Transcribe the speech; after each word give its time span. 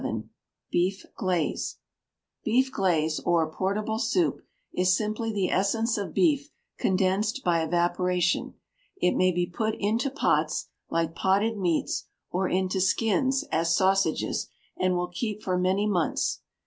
Beef 0.71 1.05
Glaze. 1.15 1.77
Beef 2.43 2.71
glaze, 2.71 3.19
or 3.19 3.47
portable 3.51 3.99
soup, 3.99 4.41
is 4.73 4.97
simply 4.97 5.31
the 5.31 5.51
essence 5.51 5.95
of 5.95 6.11
beef 6.11 6.49
condensed 6.79 7.43
by 7.43 7.61
evaporation. 7.61 8.55
It 8.97 9.15
may 9.15 9.31
be 9.31 9.45
put 9.45 9.75
into 9.75 10.09
pots, 10.09 10.69
like 10.89 11.13
potted 11.13 11.55
meats, 11.55 12.07
or 12.31 12.49
into 12.49 12.81
skins, 12.81 13.43
as 13.51 13.75
sausages, 13.75 14.49
and 14.75 14.95
will 14.95 15.05
keep 15.07 15.43
for 15.43 15.55
many 15.55 15.85
months. 15.85 16.41